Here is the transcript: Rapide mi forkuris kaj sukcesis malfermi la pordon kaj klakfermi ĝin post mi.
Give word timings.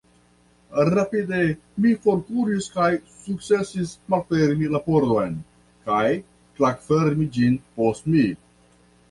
Rapide 0.91 1.41
mi 1.83 1.91
forkuris 2.05 2.69
kaj 2.77 2.87
sukcesis 3.25 3.93
malfermi 4.15 4.71
la 4.77 4.83
pordon 4.87 5.37
kaj 5.91 6.03
klakfermi 6.63 7.31
ĝin 7.39 7.63
post 7.79 8.11
mi. 8.17 8.27